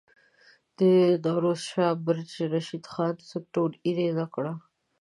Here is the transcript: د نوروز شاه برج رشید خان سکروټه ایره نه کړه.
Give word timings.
د 0.79 0.81
نوروز 1.23 1.61
شاه 1.71 1.93
برج 2.05 2.31
رشید 2.53 2.83
خان 2.91 3.15
سکروټه 3.29 3.77
ایره 3.85 4.07
نه 4.19 4.25
کړه. 4.33 4.53